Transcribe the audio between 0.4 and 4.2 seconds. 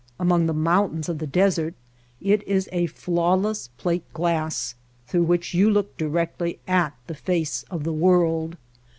the mountains of the desert it is a flawless plate